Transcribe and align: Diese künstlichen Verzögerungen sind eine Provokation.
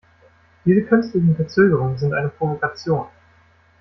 Diese 0.65 0.81
künstlichen 0.81 1.35
Verzögerungen 1.35 1.95
sind 1.99 2.15
eine 2.15 2.29
Provokation. 2.29 3.05